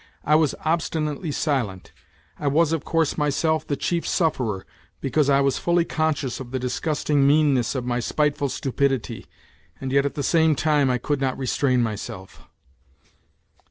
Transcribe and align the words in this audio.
I 0.25 0.33
was 0.33 0.55
obstinately 0.65 1.31
silent. 1.31 1.91
I 2.39 2.47
was, 2.47 2.73
of 2.73 2.83
course, 2.83 3.19
myself 3.19 3.67
the 3.67 3.75
chief 3.75 4.07
sufferer, 4.07 4.65
because 4.99 5.29
I 5.29 5.41
was 5.41 5.59
fully 5.59 5.85
conscious 5.85 6.39
of 6.39 6.49
the 6.49 6.57
disgusting 6.57 7.27
meanness 7.27 7.75
of 7.75 7.85
my 7.85 7.99
spiteful 7.99 8.49
stupidity, 8.49 9.27
and 9.79 9.91
yet 9.91 10.07
at 10.07 10.15
the 10.15 10.23
same 10.23 10.55
time 10.55 10.89
I 10.89 10.97
could 10.97 11.21
not 11.21 11.37
restrain 11.37 11.83
myself. 11.83 12.41